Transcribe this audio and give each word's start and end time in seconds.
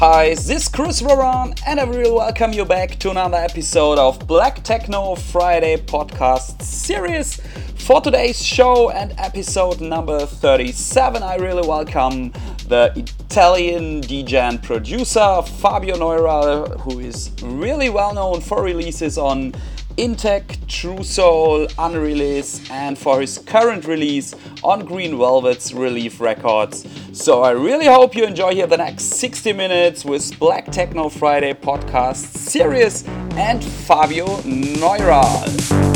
Hi, 0.00 0.30
this 0.30 0.48
is 0.48 0.66
Chris 0.66 1.02
Veron, 1.02 1.60
and 1.66 1.78
I 1.78 1.84
will 1.84 2.14
welcome 2.14 2.54
you 2.54 2.64
back 2.64 2.98
to 3.00 3.10
another 3.10 3.36
episode 3.36 3.98
of 3.98 4.26
Black 4.26 4.64
Techno 4.64 5.14
Friday 5.14 5.76
podcast 5.76 6.62
series. 6.62 7.36
For 7.76 8.00
today's 8.00 8.42
show 8.42 8.88
and 8.88 9.12
episode 9.18 9.82
number 9.82 10.24
37, 10.24 11.22
I 11.22 11.34
really 11.34 11.68
welcome 11.68 12.32
the 12.66 12.94
Italian 12.96 14.00
DJ 14.00 14.40
and 14.40 14.62
producer 14.62 15.42
Fabio 15.42 15.98
Neural, 15.98 16.78
who 16.78 17.00
is 17.00 17.30
really 17.42 17.90
well 17.90 18.14
known 18.14 18.40
for 18.40 18.62
releases 18.62 19.18
on 19.18 19.52
Intec, 20.00 20.56
Truesoul, 20.66 21.70
Unreleased, 21.78 22.70
and 22.70 22.96
for 22.96 23.20
his 23.20 23.36
current 23.36 23.84
release 23.84 24.34
on 24.64 24.86
Green 24.86 25.18
Velvet's 25.18 25.74
Relief 25.74 26.22
Records. 26.22 26.86
So 27.12 27.42
I 27.42 27.50
really 27.50 27.84
hope 27.84 28.16
you 28.16 28.24
enjoy 28.24 28.54
here 28.54 28.66
the 28.66 28.78
next 28.78 29.04
60 29.04 29.52
minutes 29.52 30.02
with 30.06 30.38
Black 30.38 30.72
Techno 30.72 31.10
Friday 31.10 31.52
podcast 31.52 32.34
series 32.34 33.04
and 33.36 33.62
Fabio 33.62 34.40
Neural. 34.46 35.89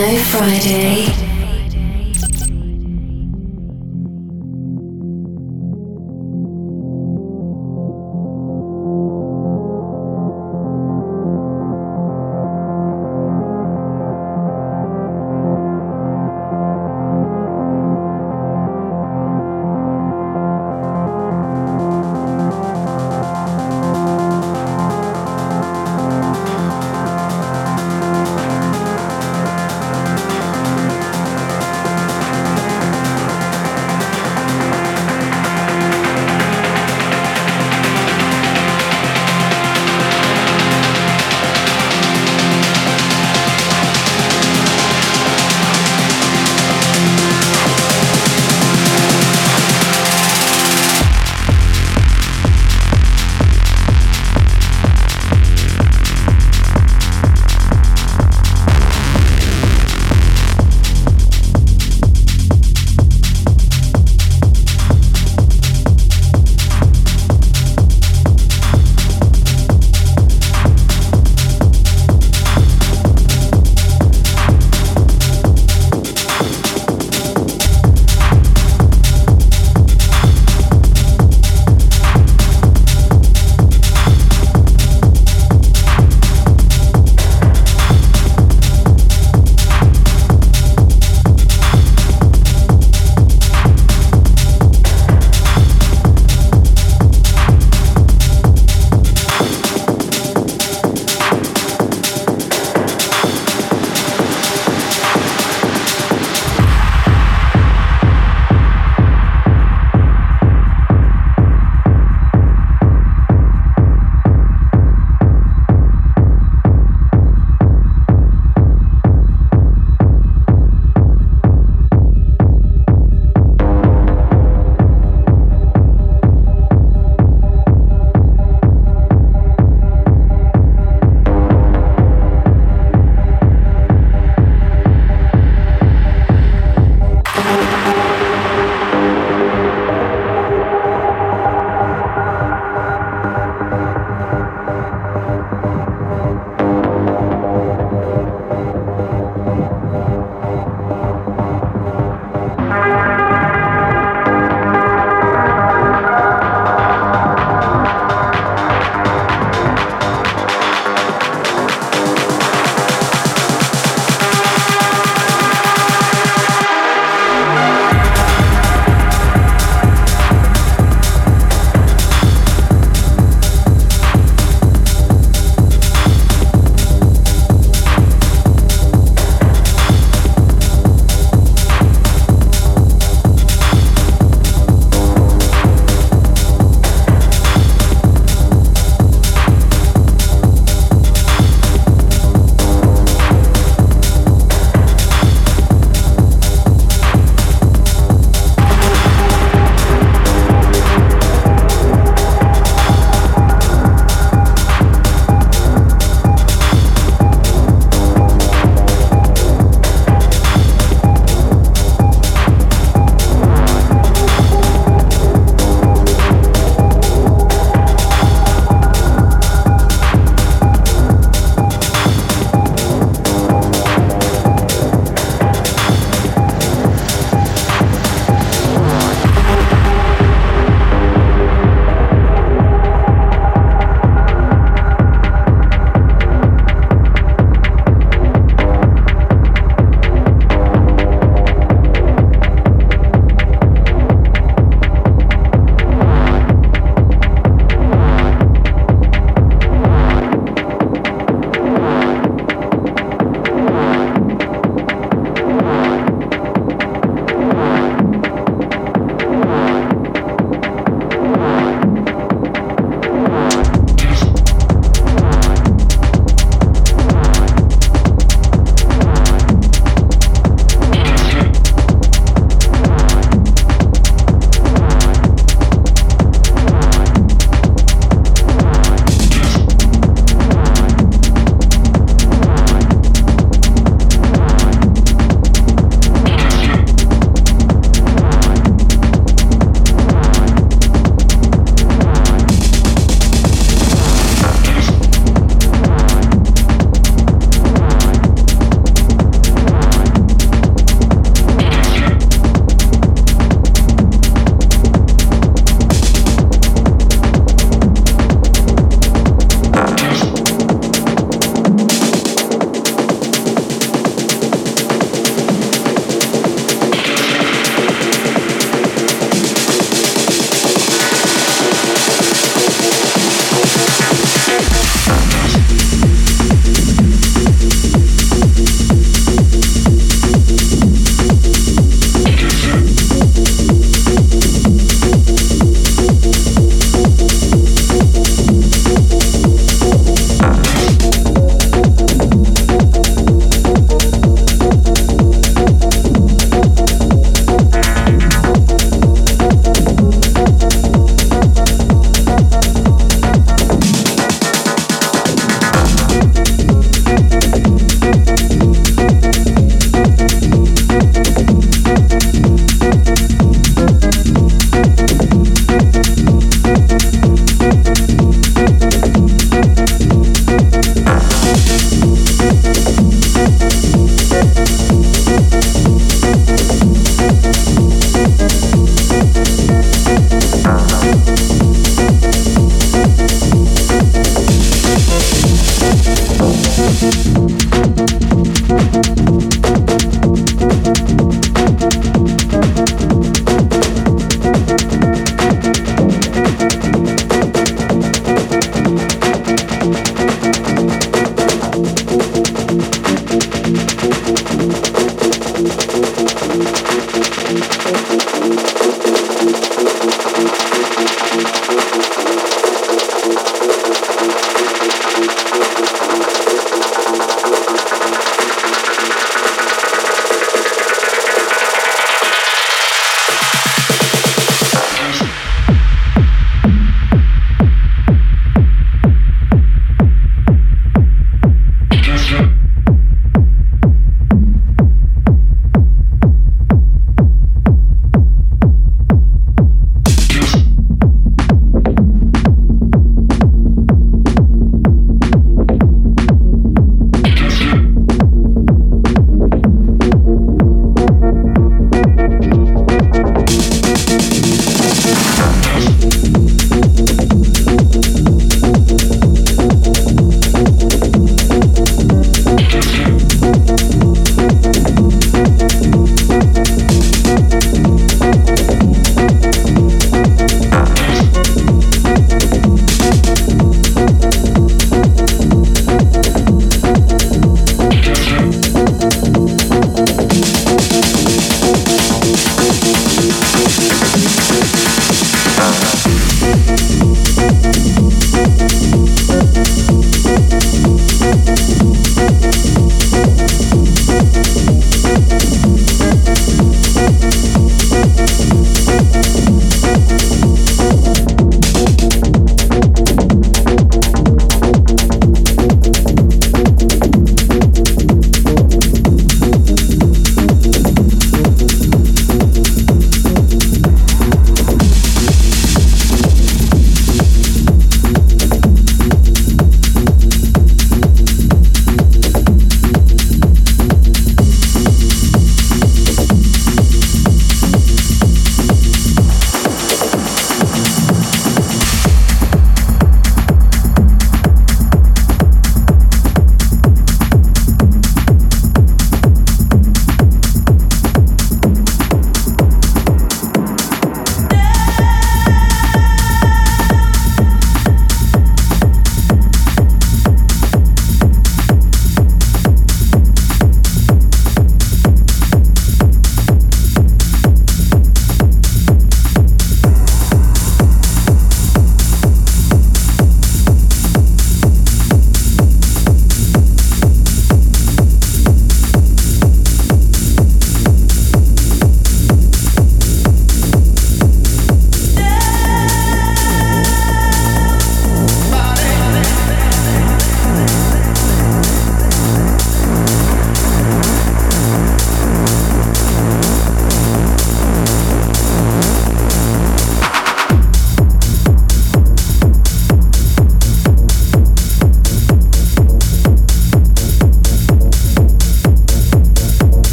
Techno 0.00 0.18
Friday. 0.24 1.29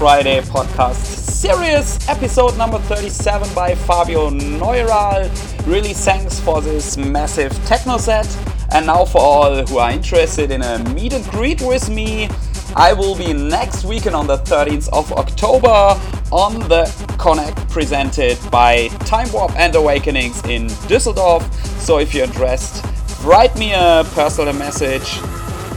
Friday 0.00 0.40
podcast 0.40 0.94
series, 1.04 2.08
episode 2.08 2.56
number 2.56 2.78
37 2.78 3.54
by 3.54 3.74
Fabio 3.74 4.30
Neural. 4.30 5.28
Really 5.66 5.92
thanks 5.92 6.40
for 6.40 6.62
this 6.62 6.96
massive 6.96 7.52
techno 7.66 7.98
set. 7.98 8.26
And 8.72 8.86
now 8.86 9.04
for 9.04 9.20
all 9.20 9.66
who 9.66 9.76
are 9.76 9.90
interested 9.90 10.52
in 10.52 10.62
a 10.62 10.78
meet 10.94 11.12
and 11.12 11.22
greet 11.26 11.60
with 11.60 11.90
me, 11.90 12.30
I 12.74 12.94
will 12.94 13.14
be 13.14 13.34
next 13.34 13.84
weekend 13.84 14.16
on 14.16 14.26
the 14.26 14.38
13th 14.38 14.88
of 14.94 15.12
October 15.12 16.00
on 16.32 16.60
the 16.60 16.90
Connect 17.18 17.68
presented 17.68 18.38
by 18.50 18.88
Time 19.04 19.30
Warp 19.32 19.54
and 19.56 19.74
Awakenings 19.74 20.42
in 20.46 20.68
Düsseldorf. 20.88 21.42
So 21.78 21.98
if 21.98 22.14
you're 22.14 22.24
interested, 22.24 22.88
write 23.22 23.54
me 23.58 23.74
a 23.74 24.02
personal 24.14 24.54
message. 24.54 25.18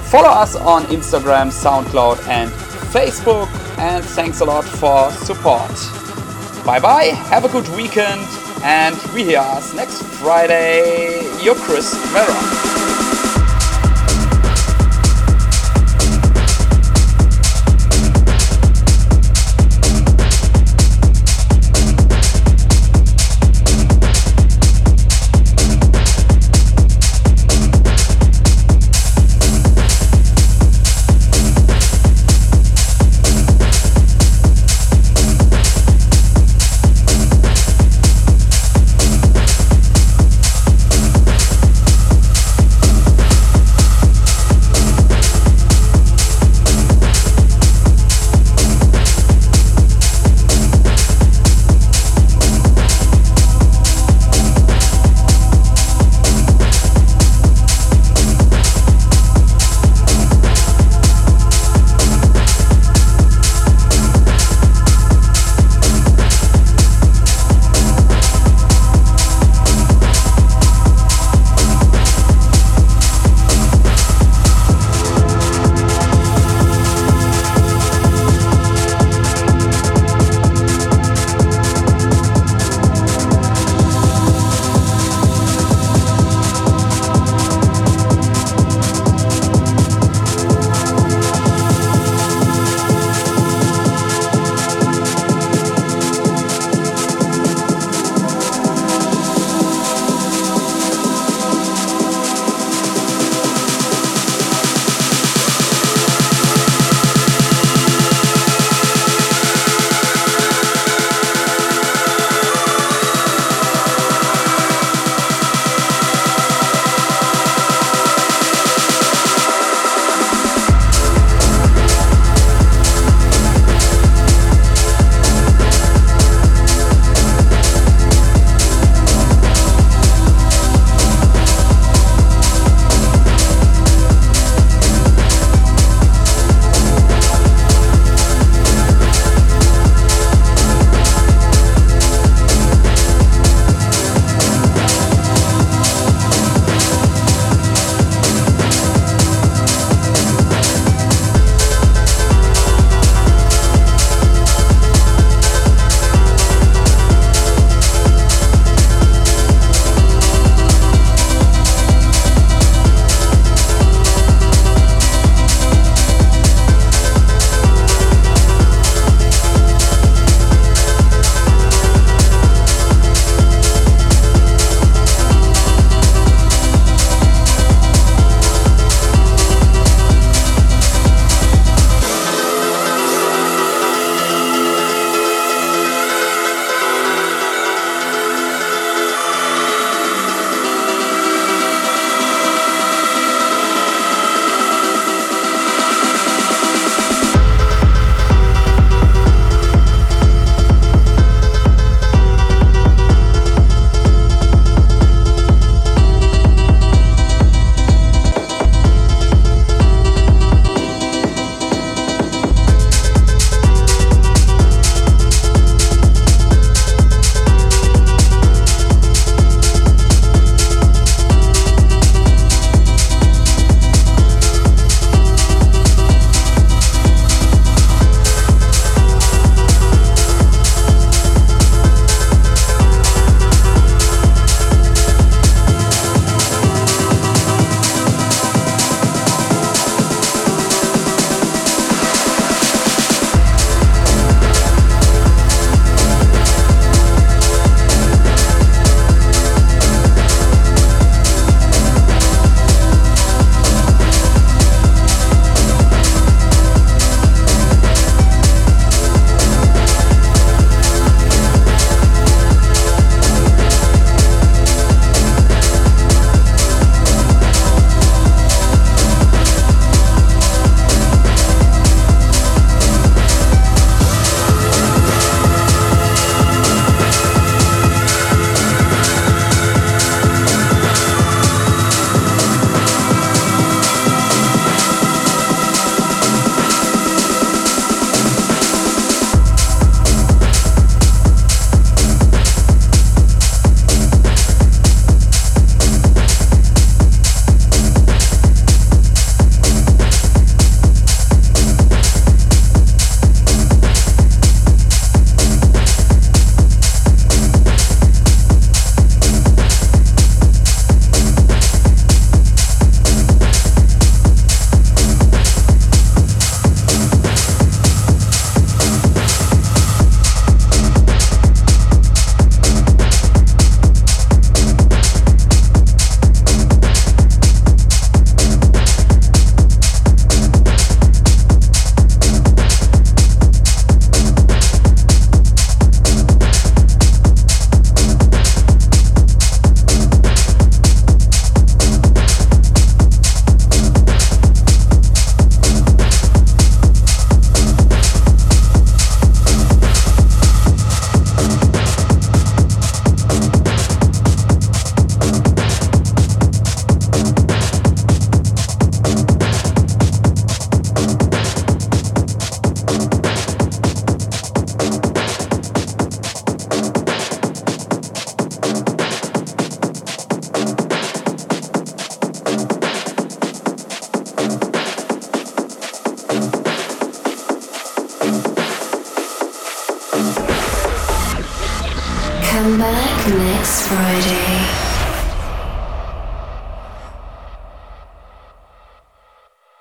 Follow 0.10 0.30
us 0.30 0.56
on 0.56 0.84
Instagram, 0.84 1.52
SoundCloud, 1.52 2.26
and 2.30 2.50
Facebook. 2.94 3.63
And 3.84 4.06
thanks 4.06 4.40
a 4.40 4.46
lot 4.46 4.64
for 4.64 5.12
support. 5.12 5.70
Bye 6.66 6.80
bye, 6.80 7.12
have 7.28 7.44
a 7.44 7.50
good 7.50 7.68
weekend, 7.76 8.26
and 8.64 8.96
we 9.14 9.26
hear 9.26 9.40
us 9.40 9.74
next 9.74 10.02
Friday. 10.22 11.20
Your 11.44 11.56
Chris 11.56 11.94
Veron. 12.14 12.73